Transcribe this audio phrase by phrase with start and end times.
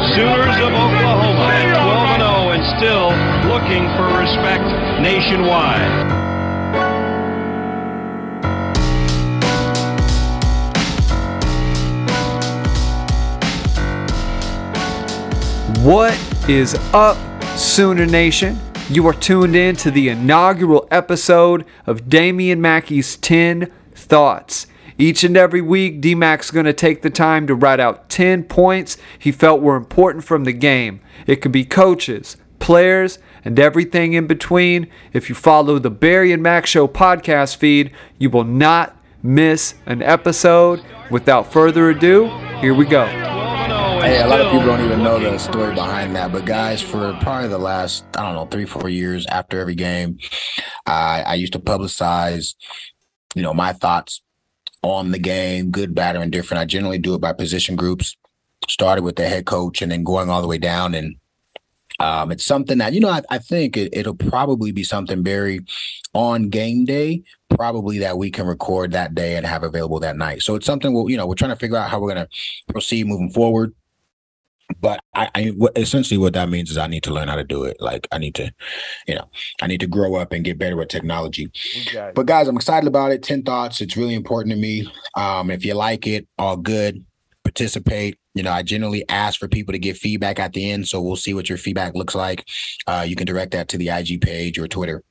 [0.00, 3.12] Sooners of Oklahoma at 12 0 and still
[3.52, 4.64] looking for respect
[5.02, 6.30] nationwide.
[15.84, 17.18] What is up,
[17.58, 18.58] Sooner Nation?
[18.88, 24.66] You are tuned in to the inaugural episode of Damian Mackey's 10 Thoughts.
[24.98, 28.44] Each and every week, D DMAC's going to take the time to write out 10
[28.44, 31.00] points he felt were important from the game.
[31.26, 34.88] It could be coaches, players, and everything in between.
[35.12, 40.02] If you follow the Barry and Mack Show podcast feed, you will not miss an
[40.02, 40.84] episode.
[41.10, 42.28] Without further ado,
[42.60, 43.06] here we go.
[44.00, 46.32] Hey, a lot of people don't even know the story behind that.
[46.32, 50.18] But guys, for probably the last, I don't know, three, four years after every game,
[50.86, 52.54] I, I used to publicize,
[53.34, 54.22] you know, my thoughts
[54.82, 56.60] on the game, good, bad, or indifferent.
[56.60, 58.16] I generally do it by position groups.
[58.68, 60.94] Started with the head coach and then going all the way down.
[60.94, 61.16] And
[61.98, 65.60] um, it's something that, you know, I, I think it, it'll probably be something very
[66.12, 70.42] on game day, probably that we can record that day and have available that night.
[70.42, 72.72] So it's something we'll, you know, we're trying to figure out how we're going to
[72.72, 73.74] proceed moving forward
[74.78, 77.44] but I, I what, essentially what that means is I need to learn how to
[77.44, 77.76] do it.
[77.80, 78.52] Like I need to,
[79.06, 79.28] you know,
[79.60, 81.50] I need to grow up and get better with technology.
[82.14, 83.22] But guys, I'm excited about it.
[83.22, 83.80] Ten thoughts.
[83.80, 84.90] It's really important to me.
[85.14, 87.04] Um, if you like it, all good.
[87.44, 88.18] Participate.
[88.34, 91.16] You know, I generally ask for people to give feedback at the end, so we'll
[91.16, 92.46] see what your feedback looks like.
[92.86, 95.02] Uh, you can direct that to the IG page or Twitter.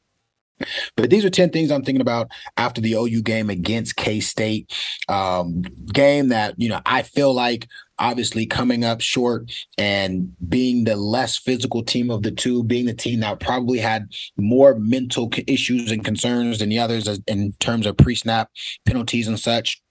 [0.96, 4.74] But these are 10 things I'm thinking about after the OU game against K State.
[5.08, 7.68] Um, game that, you know, I feel like
[8.00, 12.94] obviously coming up short and being the less physical team of the two, being the
[12.94, 17.98] team that probably had more mental issues and concerns than the others in terms of
[17.98, 18.50] pre snap
[18.86, 19.82] penalties and such.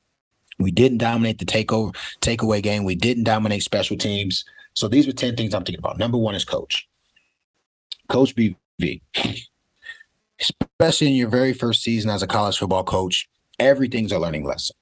[0.58, 2.84] We didn't dominate the takeover takeaway game.
[2.84, 4.44] We didn't dominate special teams.
[4.74, 5.98] So these were 10 things I'm thinking about.
[5.98, 6.88] Number one is coach.
[8.08, 9.00] Coach BV
[10.40, 13.28] especially in your very first season as a college football coach,
[13.58, 14.76] everything's a learning lesson.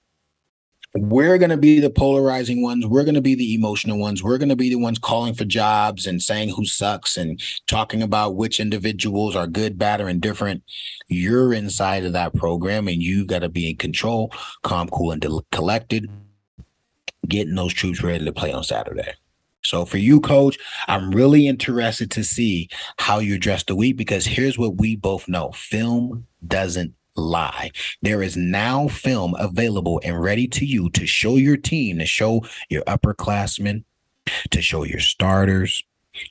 [0.98, 2.86] We're going to be the polarizing ones.
[2.86, 4.22] We're going to be the emotional ones.
[4.22, 8.02] We're going to be the ones calling for jobs and saying who sucks and talking
[8.02, 10.62] about which individuals are good, bad, or indifferent.
[11.08, 15.24] You're inside of that program and you got to be in control, calm, cool, and
[15.52, 16.08] collected,
[17.28, 19.12] getting those troops ready to play on Saturday.
[19.62, 22.68] So for you, coach, I'm really interested to see
[22.98, 27.70] how you address the week because here's what we both know film doesn't lie.
[28.02, 32.44] There is now film available and ready to you to show your team, to show
[32.68, 33.84] your upperclassmen,
[34.50, 35.82] to show your starters,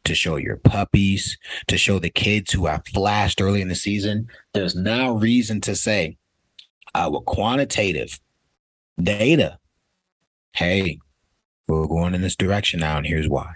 [0.04, 1.38] to show your puppies,
[1.68, 4.28] to show the kids who have flashed early in the season.
[4.54, 6.18] There's now reason to say,
[6.96, 8.20] with quantitative
[9.02, 9.60] data,
[10.54, 11.00] hey,
[11.68, 13.54] we're going in this direction now, and here's why.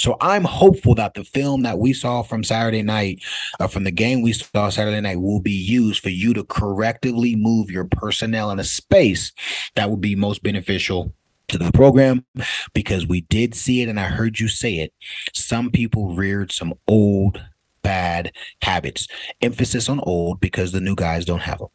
[0.00, 3.22] So I'm hopeful that the film that we saw from Saturday night,
[3.60, 7.36] uh, from the game we saw Saturday night, will be used for you to correctively
[7.36, 9.30] move your personnel in a space
[9.74, 11.12] that would be most beneficial
[11.48, 12.24] to the program
[12.72, 14.94] because we did see it and I heard you say it.
[15.34, 17.44] Some people reared some old
[17.82, 18.32] bad
[18.62, 19.06] habits.
[19.42, 21.68] Emphasis on old because the new guys don't have them.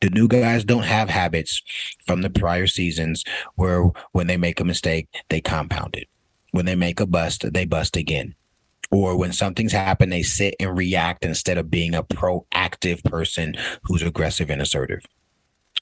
[0.00, 1.60] The new guys don't have habits
[2.06, 3.22] from the prior seasons
[3.56, 6.08] where when they make a mistake, they compound it.
[6.52, 8.34] When they make a bust, they bust again.
[8.90, 14.02] Or when something's happened, they sit and react instead of being a proactive person who's
[14.02, 15.04] aggressive and assertive.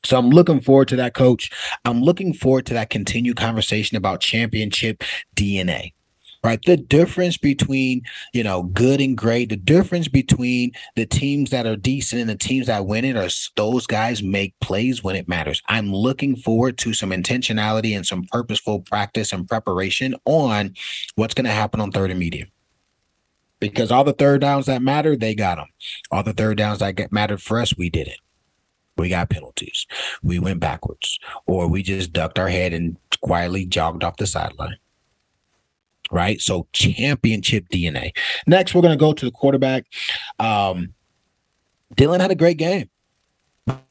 [0.04, 1.50] So I'm looking forward to that, coach.
[1.84, 5.02] I'm looking forward to that continued conversation about championship
[5.34, 5.92] DNA
[6.44, 6.60] right?
[6.64, 11.76] The difference between, you know, good and great, the difference between the teams that are
[11.76, 15.62] decent and the teams that win it are those guys make plays when it matters.
[15.68, 20.74] I'm looking forward to some intentionality and some purposeful practice and preparation on
[21.16, 22.48] what's going to happen on third and medium.
[23.60, 25.66] Because all the third downs that matter, they got them.
[26.12, 28.18] All the third downs that mattered for us, we did it.
[28.96, 29.86] We got penalties.
[30.22, 34.76] We went backwards, or we just ducked our head and quietly jogged off the sideline
[36.10, 36.40] right?
[36.40, 38.16] So championship DNA.
[38.46, 39.86] Next, we're going to go to the quarterback.
[40.38, 40.94] Um,
[41.94, 42.90] Dillon had a great game.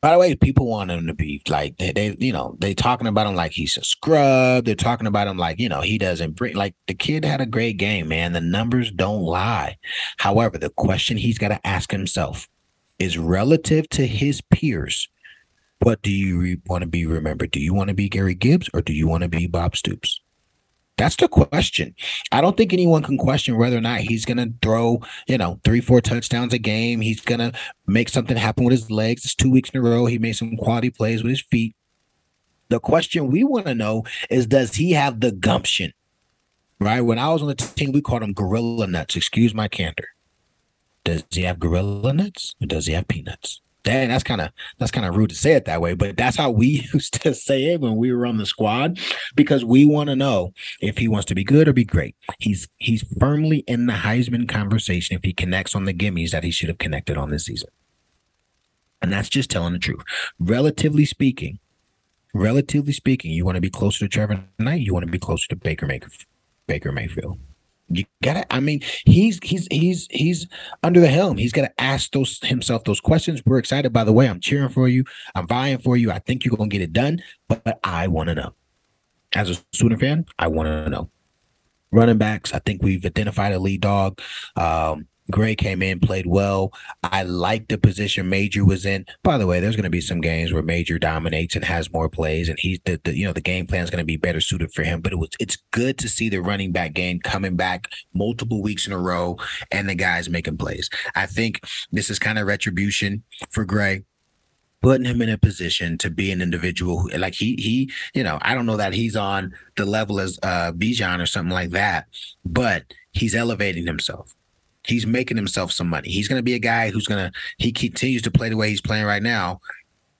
[0.02, 3.06] By the way, people want him to be like they, they, you know, they talking
[3.06, 4.66] about him like he's a scrub.
[4.66, 6.56] They're talking about him like you know he doesn't bring.
[6.56, 8.34] Like the kid had a great game, man.
[8.34, 9.78] The numbers don't lie.
[10.18, 12.48] However, the question he's got to ask himself
[12.98, 15.08] is relative to his peers.
[15.80, 17.52] What do you re- want to be remembered?
[17.52, 20.22] Do you want to be Gary Gibbs or do you want to be Bob Stoops?
[20.98, 21.94] That's the question.
[22.32, 25.60] I don't think anyone can question whether or not he's going to throw, you know,
[25.64, 27.02] three, four touchdowns a game.
[27.02, 27.52] He's going to
[27.86, 29.24] make something happen with his legs.
[29.24, 30.08] It's two weeks in a row.
[30.08, 31.76] He made some quality plays with his feet.
[32.70, 35.94] The question we want to know is does he have the gumption
[36.80, 37.02] right?
[37.02, 39.16] When I was on the team, we called him gorilla nuts.
[39.16, 40.10] Excuse my candor.
[41.04, 43.62] Does he have gorilla nuts or does he have peanuts?
[43.88, 46.36] Dang, that's kind of that's kind of rude to say it that way, but that's
[46.36, 49.00] how we used to say it when we were on the squad
[49.34, 50.52] because we want to know
[50.82, 52.14] if he wants to be good or be great.
[52.38, 56.52] He's he's firmly in the Heisman conversation if he connects on the gimmies that he
[56.52, 57.70] should have connected on this season.
[59.02, 60.04] And that's just telling the truth.
[60.38, 61.60] Relatively speaking,
[62.34, 65.48] relatively speaking, you want to be closer to Trevor Knight, you want to be closer
[65.48, 66.26] to Baker Mayfield.
[66.68, 67.40] Baker Mayfield.
[67.90, 68.52] You gotta.
[68.54, 70.48] I mean, he's he's he's he's
[70.84, 71.38] under the helm.
[71.38, 73.42] He's to ask those himself those questions.
[73.46, 73.94] We're excited.
[73.94, 75.06] By the way, I'm cheering for you.
[75.36, 76.12] I'm vying for you.
[76.12, 77.22] I think you're gonna get it done.
[77.48, 78.54] But, but I want to know.
[79.34, 81.10] As a student fan, I want to know.
[81.92, 82.54] Running backs.
[82.54, 84.20] I think we've identified a lead dog.
[84.58, 86.72] Um, Gray came in, played well.
[87.04, 89.06] I like the position Major was in.
[89.24, 92.10] By the way, there's going to be some games where Major dominates and has more
[92.10, 94.42] plays, and he's the, the you know the game plan is going to be better
[94.42, 95.02] suited for him.
[95.02, 98.88] But it was it's good to see the running back game coming back multiple weeks
[98.88, 99.38] in a row,
[99.72, 100.90] and the guys making plays.
[101.16, 104.04] I think this is kind of retribution for Gray
[104.82, 108.38] putting him in a position to be an individual who, like he he you know
[108.42, 112.08] I don't know that he's on the level as uh Bijan or something like that,
[112.46, 114.37] but he's elevating himself.
[114.88, 116.10] He's making himself some money.
[116.10, 118.70] He's going to be a guy who's going to, he continues to play the way
[118.70, 119.60] he's playing right now.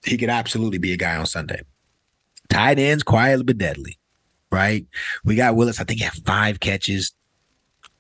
[0.04, 1.62] He could absolutely be a guy on Sunday.
[2.50, 3.98] Tight ends, quietly but deadly,
[4.52, 4.86] right?
[5.24, 5.80] We got Willis.
[5.80, 7.14] I think he had five catches,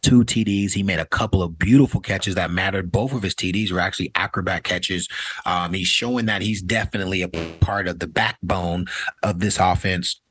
[0.01, 0.73] two TDs.
[0.73, 2.91] He made a couple of beautiful catches that mattered.
[2.91, 5.07] Both of his TDs were actually acrobat catches.
[5.45, 8.87] Um, he's showing that he's definitely a part of the backbone
[9.23, 10.21] of this offense.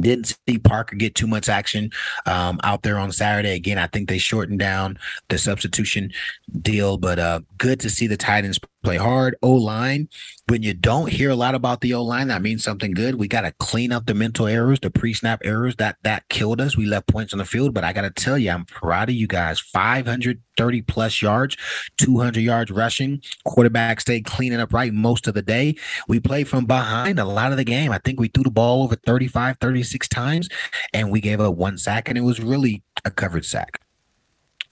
[0.00, 1.90] Didn't see Parker get too much action
[2.26, 3.54] um, out there on Saturday.
[3.54, 4.98] Again, I think they shortened down
[5.28, 6.12] the substitution
[6.62, 9.36] deal, but uh, good to see the tight ends play hard.
[9.42, 10.08] O line,
[10.48, 13.16] when you don't hear a lot about the O line, that means something good.
[13.16, 16.60] We got to clean up the mental errors, the pre snap errors that that killed
[16.60, 16.76] us.
[16.76, 19.14] We left points on the field, but I got to tell you, I'm proud of
[19.14, 19.60] you guys.
[19.60, 21.56] 530 plus yards,
[21.98, 23.22] 200 yards rushing.
[23.44, 25.76] Quarterback stayed cleaning up right most of the day.
[26.08, 27.92] We played from behind a lot of the game.
[27.92, 30.48] I think we threw the ball over 35, 36 times,
[30.92, 33.80] and we gave up one sack, and it was really a covered sack.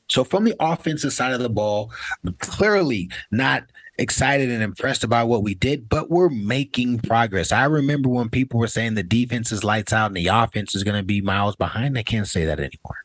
[0.08, 1.93] So from the offensive side of the ball,
[2.38, 3.64] clearly not
[3.99, 7.53] excited and impressed about what we did, but we're making progress.
[7.53, 10.85] I remember when people were saying the defense is lights out and the offense is
[10.85, 11.99] going to be miles behind.
[11.99, 12.97] I can't say that anymore.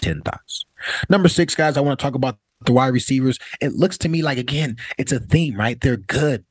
[0.00, 0.64] 10 thoughts.
[1.08, 3.38] Number six, guys, I want to talk about the wide receivers.
[3.60, 5.80] It looks to me like, again, it's a theme, right?
[5.80, 6.44] They're good.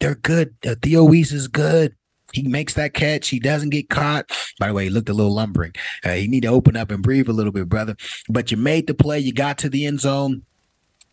[0.00, 0.54] They're good.
[0.82, 1.94] Theo Wease is good.
[2.32, 3.28] He makes that catch.
[3.28, 4.30] He doesn't get caught.
[4.58, 5.72] By the way, he looked a little lumbering.
[6.04, 7.96] Uh, you need to open up and breathe a little bit, brother.
[8.28, 9.20] But you made the play.
[9.20, 10.42] You got to the end zone.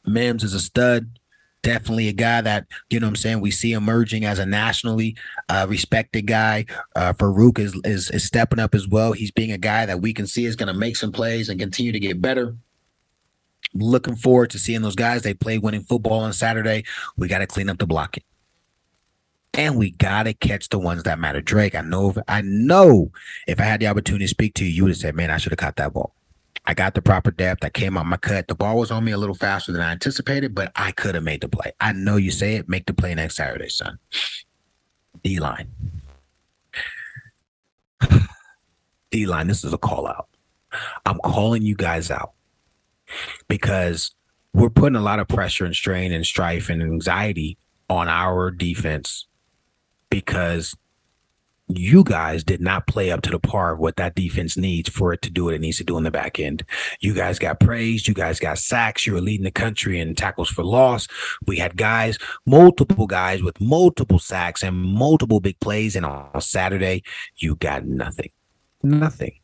[0.06, 1.19] Mims is a stud.
[1.63, 5.15] Definitely a guy that, you know what I'm saying, we see emerging as a nationally
[5.50, 6.65] uh, respected guy.
[6.95, 9.13] Uh, Farooq is, is, is stepping up as well.
[9.13, 11.60] He's being a guy that we can see is going to make some plays and
[11.60, 12.56] continue to get better
[13.74, 15.24] looking forward to seeing those guys.
[15.24, 16.83] They play winning football on Saturday.
[17.18, 18.24] We got to clean up the blocking
[19.54, 21.42] and we gotta catch the ones that matter.
[21.42, 23.12] Drake, I know, if, I know,
[23.48, 25.38] if I had the opportunity to speak to you, you would have said, "Man, I
[25.38, 26.13] should have caught that ball."
[26.65, 27.65] I got the proper depth.
[27.65, 28.48] I came out my cut.
[28.48, 31.24] The ball was on me a little faster than I anticipated, but I could have
[31.24, 31.73] made the play.
[31.81, 32.69] I know you say it.
[32.69, 33.99] Make the play next Saturday, son.
[35.23, 35.69] D line.
[39.11, 39.47] D line.
[39.47, 40.30] This is a call out.
[41.06, 42.31] I'm calling you guys out
[43.47, 44.11] because
[44.54, 47.57] we're putting a lot of pressure and strain and strife and anxiety
[47.90, 49.28] on our defense
[50.09, 50.76] because
[51.77, 55.13] you guys did not play up to the par of what that defense needs for
[55.13, 56.63] it to do what it needs to do in the back end.
[56.99, 58.07] You guys got praised.
[58.07, 59.06] You guys got sacks.
[59.06, 61.07] You were leading the country in tackles for loss.
[61.45, 65.95] We had guys, multiple guys with multiple sacks and multiple big plays.
[65.95, 67.03] And on Saturday,
[67.37, 68.31] you got nothing.
[68.81, 69.39] Nothing.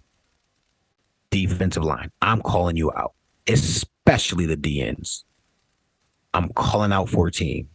[1.31, 2.11] Defensive line.
[2.21, 3.13] I'm calling you out,
[3.47, 5.25] especially the D ends.
[6.33, 7.67] I'm calling out 14.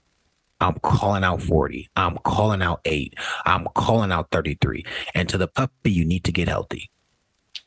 [0.65, 1.91] I'm calling out 40.
[1.95, 3.15] I'm calling out eight.
[3.45, 4.83] I'm calling out 33.
[5.15, 6.91] And to the puppy, you need to get healthy.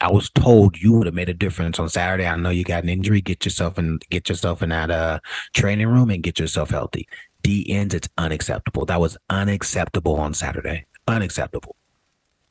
[0.02, 2.26] I was told you would have made a difference on Saturday.
[2.26, 3.22] I know you got an injury.
[3.22, 5.20] Get yourself in, get yourself in that uh
[5.54, 7.08] training room and get yourself healthy.
[7.44, 8.86] D ends, it's unacceptable.
[8.86, 10.86] That was unacceptable on Saturday.
[11.08, 11.76] Unacceptable.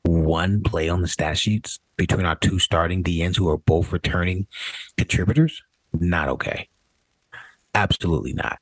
[0.05, 3.93] One play on the stat sheets between our two starting D ends who are both
[3.93, 4.47] returning
[4.97, 5.61] contributors.
[5.93, 6.69] Not okay.
[7.75, 8.61] Absolutely not.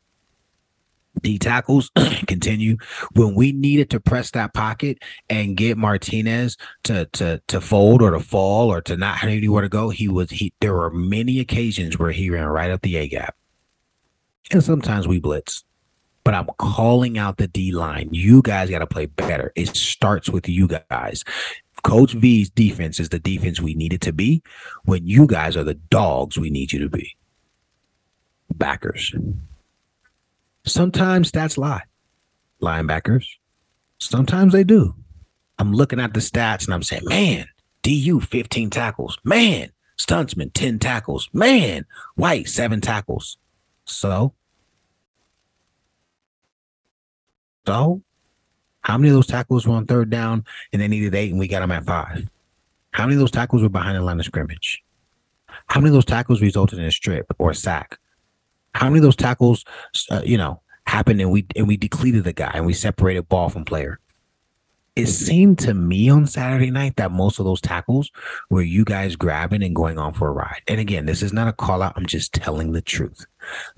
[1.25, 1.91] D tackles
[2.27, 2.77] continue
[3.15, 8.11] when we needed to press that pocket and get Martinez to to to fold or
[8.11, 9.89] to fall or to not have anywhere to go.
[9.89, 10.53] He was he.
[10.61, 13.35] There were many occasions where he ran right up the A gap,
[14.53, 15.65] and sometimes we blitz.
[16.25, 18.11] But I'm calling out the D line.
[18.13, 19.53] You guys got to play better.
[19.57, 21.25] It starts with you guys.
[21.83, 24.43] Coach V's defense is the defense we need it to be
[24.85, 27.17] when you guys are the dogs we need you to be.
[28.55, 29.15] Backers.
[30.65, 31.83] Sometimes stats lie.
[32.61, 33.27] Linebackers.
[33.99, 34.95] Sometimes they do.
[35.59, 37.47] I'm looking at the stats and I'm saying, man,
[37.83, 39.19] DU 15 tackles.
[39.25, 41.29] Man, Stutsman 10 tackles.
[41.33, 43.37] Man, White 7 tackles.
[43.85, 44.35] So,
[47.67, 48.03] so
[48.81, 51.49] how many of those tackles were on third down and they needed eight and we
[51.49, 52.29] got them at five?
[52.93, 54.83] How many of those tackles were behind the line of scrimmage?
[55.67, 57.99] How many of those tackles resulted in a strip or a sack?
[58.75, 59.65] How many of those tackles,
[60.11, 63.49] uh, you know, happened and we and we depleted the guy and we separated ball
[63.49, 64.01] from player?
[64.97, 68.11] it seemed to me on Saturday night that most of those tackles
[68.49, 70.63] were you guys grabbing and going on for a ride.
[70.69, 71.95] And again, this is not a call out.
[71.97, 73.27] I'm just telling the truth.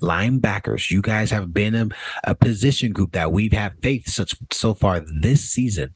[0.02, 1.88] Linebackers, you guys have been a,
[2.24, 5.94] a position group that we've had faith such so far this season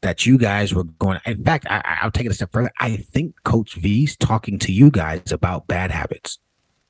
[0.00, 1.20] that you guys were going.
[1.24, 2.72] In fact, I, I'll take it a step further.
[2.80, 6.38] I think Coach V's talking to you guys about bad habits.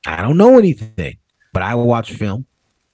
[0.05, 1.17] I don't know anything,
[1.53, 2.45] but I will watch film.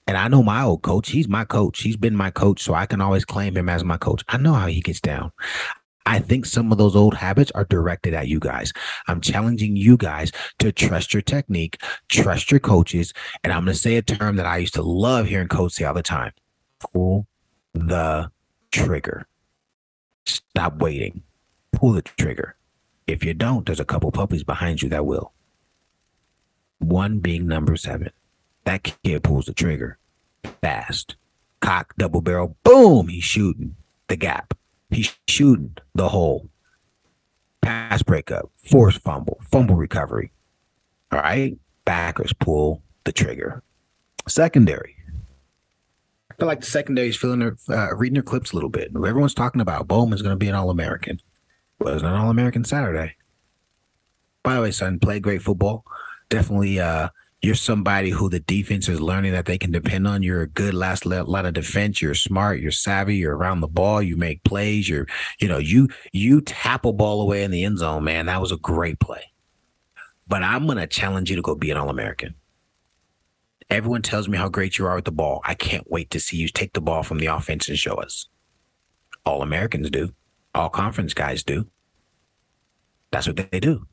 [0.06, 1.10] And I know my old coach.
[1.10, 1.80] He's my coach.
[1.80, 4.22] He's been my coach, so I can always claim him as my coach.
[4.28, 5.32] I know how he gets down.
[6.06, 8.74] I think some of those old habits are directed at you guys.
[9.08, 13.14] I'm challenging you guys to trust your technique, trust your coaches.
[13.42, 15.84] And I'm going to say a term that I used to love hearing coach say
[15.84, 16.32] all the time
[16.92, 17.26] pull
[17.72, 18.30] the
[18.70, 19.26] trigger.
[20.26, 21.22] Stop waiting.
[21.72, 22.56] Pull the trigger.
[23.06, 25.32] If you don't, there's a couple puppies behind you that will.
[26.78, 28.10] One being number seven.
[28.64, 29.98] That kid pulls the trigger
[30.60, 31.16] fast.
[31.60, 33.76] Cock, double barrel, boom, he's shooting
[34.08, 34.54] the gap.
[34.90, 36.48] He's shooting the hole.
[37.62, 40.30] Pass breakup, force fumble, fumble recovery.
[41.10, 41.56] All right.
[41.84, 43.62] Backers pull the trigger.
[44.26, 44.96] Secondary.
[46.30, 48.90] I feel like the secondary is feeling their, uh, reading their clips a little bit.
[48.94, 51.20] Everyone's talking about Bowman's going to be an All American.
[51.78, 53.16] Was an All American Saturday.
[54.42, 55.84] By the way, son, played great football.
[56.28, 57.08] Definitely uh,
[57.44, 60.22] you're somebody who the defense is learning that they can depend on.
[60.22, 62.00] You're a good last lot of defense.
[62.00, 62.58] You're smart.
[62.58, 63.16] You're savvy.
[63.16, 64.00] You're around the ball.
[64.00, 64.88] You make plays.
[64.88, 65.06] You're,
[65.38, 68.26] you know, you you tap a ball away in the end zone, man.
[68.26, 69.32] That was a great play.
[70.26, 72.34] But I'm gonna challenge you to go be an All American.
[73.68, 75.42] Everyone tells me how great you are with the ball.
[75.44, 78.26] I can't wait to see you take the ball from the offense and show us.
[79.26, 80.14] All Americans do.
[80.54, 81.66] All conference guys do.
[83.10, 83.86] That's what they do.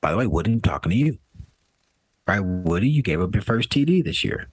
[0.00, 1.18] By the way, Wooden talking to you
[2.26, 2.40] right?
[2.40, 4.48] Woody, you gave up your first TD this year.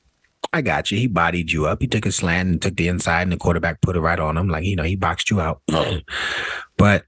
[0.51, 0.97] I got you.
[0.97, 1.81] He bodied you up.
[1.81, 4.37] He took a slant and took the inside, and the quarterback put it right on
[4.37, 4.49] him.
[4.49, 5.61] Like, you know, he boxed you out.
[5.71, 5.99] Oh.
[6.77, 7.05] but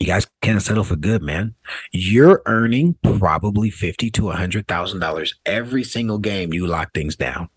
[0.00, 1.54] you guys can't settle for good, man.
[1.92, 7.16] You're earning probably fifty to a hundred thousand dollars every single game you lock things
[7.16, 7.48] down.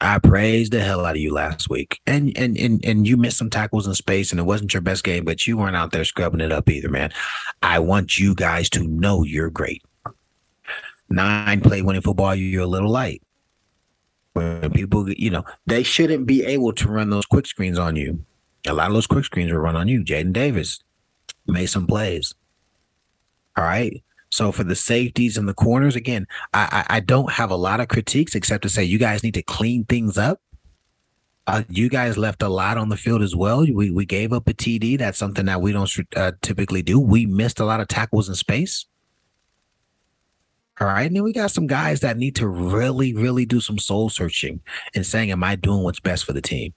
[0.00, 3.36] I praised the hell out of you last week, and and and and you missed
[3.36, 6.04] some tackles in space, and it wasn't your best game, but you weren't out there
[6.04, 7.12] scrubbing it up either, man.
[7.60, 9.82] I want you guys to know you're great
[11.10, 13.22] nine play winning football, you're a little light.
[14.32, 18.24] When people, you know, they shouldn't be able to run those quick screens on you.
[18.66, 20.04] A lot of those quick screens were run on you.
[20.04, 20.80] Jaden Davis
[21.46, 22.34] made some plays.
[23.56, 24.02] All right.
[24.30, 27.80] So for the safeties and the corners, again, I, I, I don't have a lot
[27.80, 30.40] of critiques except to say you guys need to clean things up.
[31.46, 33.66] Uh, you guys left a lot on the field as well.
[33.66, 34.98] We we gave up a TD.
[34.98, 37.00] That's something that we don't uh, typically do.
[37.00, 38.86] We missed a lot of tackles in space.
[40.80, 41.06] All right.
[41.06, 44.60] And then we got some guys that need to really, really do some soul searching
[44.94, 46.72] and saying, Am I doing what's best for the team?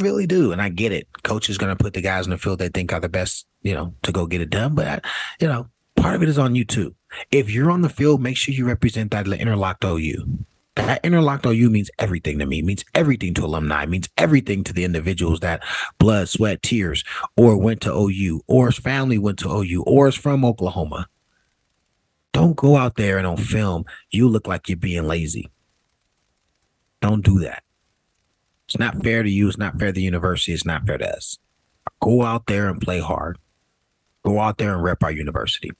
[0.00, 0.52] Really do.
[0.52, 1.06] And I get it.
[1.22, 3.46] Coach is going to put the guys in the field they think are the best,
[3.62, 4.74] you know, to go get it done.
[4.74, 5.04] But,
[5.38, 6.94] you know, part of it is on you too.
[7.30, 10.44] If you're on the field, make sure you represent that interlocked OU.
[10.76, 14.84] That interlocked OU means everything to me, means everything to alumni, means everything to the
[14.84, 15.62] individuals that
[15.98, 17.02] blood, sweat, tears,
[17.36, 21.08] or went to OU, or his family went to OU, or is from Oklahoma.
[22.36, 25.50] Don't go out there and on film, you look like you're being lazy.
[27.00, 27.62] Don't do that.
[28.66, 29.48] It's not fair to you.
[29.48, 30.52] It's not fair to the university.
[30.52, 31.38] It's not fair to us.
[32.02, 33.38] Go out there and play hard.
[34.22, 35.70] Go out there and rep our university.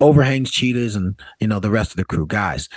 [0.00, 2.68] Overhangs, cheetahs, and you know the rest of the crew, guys.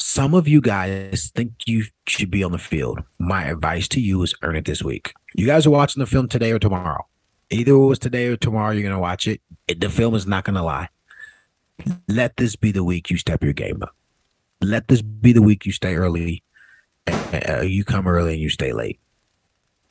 [0.00, 3.04] Some of you guys think you should be on the field.
[3.20, 5.12] My advice to you is earn it this week.
[5.36, 7.06] You guys are watching the film today or tomorrow.
[7.50, 9.40] Either it was today or tomorrow, you're gonna watch it.
[9.68, 10.88] the film is not gonna lie.
[12.08, 13.94] Let this be the week you step your game up.
[14.60, 16.42] Let this be the week you stay early.
[17.06, 18.98] Uh, you come early and you stay late.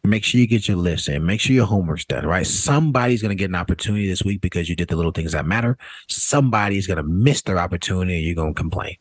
[0.03, 1.25] Make sure you get your list in.
[1.25, 2.48] Make sure your homework's done, right?
[2.48, 5.46] Somebody's going to get an opportunity this week because you did the little things that
[5.46, 5.77] matter.
[6.08, 8.96] Somebody's going to miss their opportunity and you're going to complain.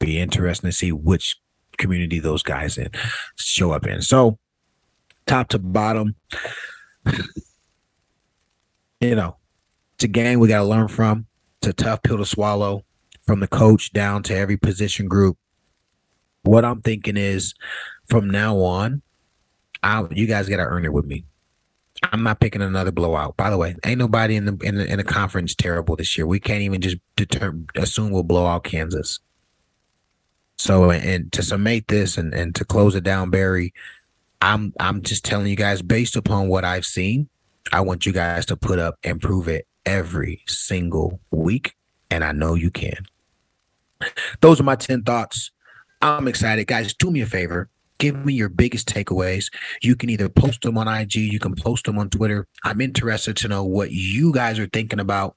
[0.00, 1.36] Be interesting to see which
[1.76, 2.90] community those guys in
[3.36, 4.02] show up in.
[4.02, 4.38] So,
[5.26, 6.16] top to bottom,
[9.00, 9.36] you know,
[9.94, 11.27] it's a game we got to learn from.
[11.60, 12.84] It's a tough pill to swallow
[13.26, 15.36] from the coach down to every position group.
[16.42, 17.54] What I'm thinking is
[18.08, 19.02] from now on,
[19.82, 21.24] I, you guys got to earn it with me.
[22.04, 23.36] I'm not picking another blowout.
[23.36, 26.26] By the way, ain't nobody in the in the, in the conference terrible this year.
[26.26, 29.18] We can't even just determine assume we'll blow out Kansas.
[30.56, 33.74] So and to summate this and, and to close it down, Barry,
[34.40, 37.28] I'm I'm just telling you guys based upon what I've seen,
[37.72, 41.74] I want you guys to put up and prove it every single week,
[42.10, 43.06] and I know you can.
[44.40, 45.50] Those are my 10 thoughts.
[46.02, 46.66] I'm excited.
[46.66, 47.70] Guys, do me a favor.
[47.98, 49.50] Give me your biggest takeaways.
[49.82, 52.46] You can either post them on IG, you can post them on Twitter.
[52.62, 55.34] I'm interested to know what you guys are thinking about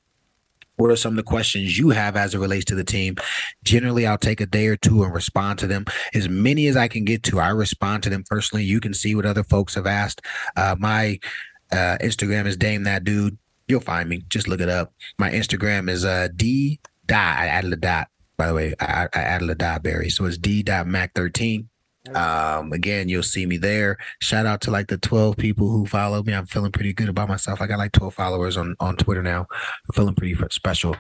[0.76, 3.16] what are some of the questions you have as it relates to the team?
[3.64, 5.86] Generally, I'll take a day or two and respond to them.
[6.14, 8.64] As many as I can get to, I respond to them personally.
[8.64, 10.22] You can see what other folks have asked.
[10.56, 11.20] Uh, my
[11.72, 13.38] uh, Instagram is Dame That Dude.
[13.72, 14.24] You'll find me.
[14.28, 14.94] Just look it up.
[15.18, 17.38] My Instagram is uh, D dot.
[17.38, 18.10] I added a dot.
[18.36, 20.10] By the way, I, I added a dot, Barry.
[20.10, 21.70] So it's D dot Mac 13.
[22.16, 23.98] Um, again, you'll see me there.
[24.22, 26.34] Shout out to like the 12 people who follow me.
[26.34, 27.62] I'm feeling pretty good about myself.
[27.62, 29.42] I got like 12 followers on, on Twitter now.
[29.52, 30.96] I'm feeling pretty special.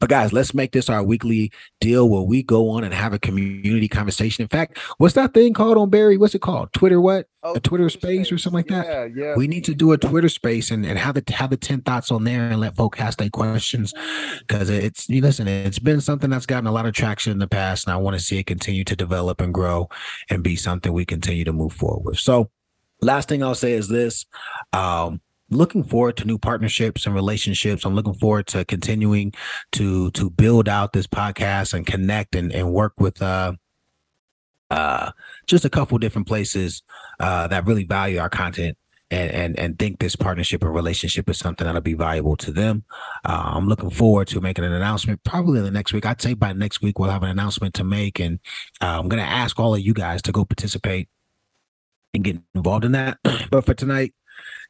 [0.00, 3.18] But guys, let's make this our weekly deal where we go on and have a
[3.18, 4.42] community conversation.
[4.42, 6.16] In fact, what's that thing called on Barry?
[6.16, 6.72] What's it called?
[6.72, 7.26] Twitter what?
[7.46, 8.86] Oh, a Twitter space, space or something like that?
[8.86, 9.34] Yeah, yeah.
[9.36, 12.10] We need to do a Twitter space and, and have the have the 10 thoughts
[12.10, 13.94] on there and let folk ask their questions.
[14.48, 17.46] Cause it's you listen, it's been something that's gotten a lot of traction in the
[17.46, 19.88] past, and I want to see it continue to develop and grow
[20.28, 22.16] and be something we continue to move forward.
[22.18, 22.50] So
[23.00, 24.26] last thing I'll say is this.
[24.72, 27.84] Um, looking forward to new partnerships and relationships.
[27.84, 29.32] I'm looking forward to continuing
[29.72, 33.54] to to build out this podcast and connect and, and work with uh
[34.70, 35.12] uh
[35.46, 36.82] just a couple different places
[37.20, 38.76] uh that really value our content
[39.10, 42.84] and and and think this partnership and relationship is something that'll be valuable to them.
[43.24, 46.04] Uh, I'm looking forward to making an announcement probably in the next week.
[46.04, 48.40] I'd say by next week we'll have an announcement to make, and
[48.80, 51.08] uh, I'm going to ask all of you guys to go participate
[52.14, 53.18] and get involved in that.
[53.50, 54.12] but for tonight,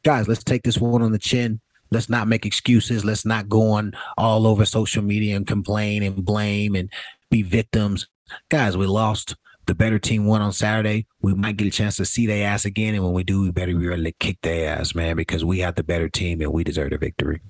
[0.03, 1.61] guys, let's take this one on the chin.
[1.91, 3.05] Let's not make excuses.
[3.05, 6.91] Let's not go on all over social media and complain and blame and
[7.31, 8.09] be victims.
[8.51, 12.05] Guys, we lost the better team won on Saturday, we might get a chance to
[12.05, 12.95] see their ass again.
[12.95, 15.59] And when we do, we better be ready to kick their ass, man, because we
[15.61, 17.41] have the better team and we deserve the victory.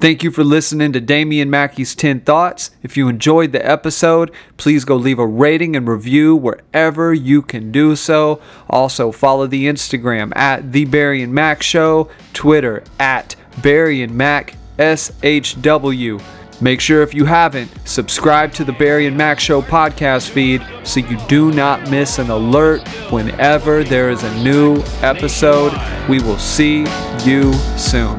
[0.00, 2.70] Thank you for listening to Damian Mackey's 10 Thoughts.
[2.82, 7.70] If you enjoyed the episode, please go leave a rating and review wherever you can
[7.70, 8.40] do so.
[8.70, 14.56] Also, follow the Instagram at The Barry and Mack Show, Twitter at Barry and Mac
[14.78, 16.39] SHW.
[16.62, 21.00] Make sure if you haven't, subscribe to the Barry and Mack Show podcast feed so
[21.00, 25.72] you do not miss an alert whenever there is a new episode.
[26.08, 26.80] We will see
[27.24, 28.18] you soon.